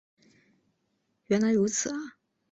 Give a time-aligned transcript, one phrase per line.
[1.27, 1.95] 原来如此啊